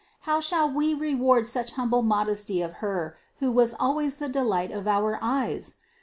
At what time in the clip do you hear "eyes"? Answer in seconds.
5.21-5.75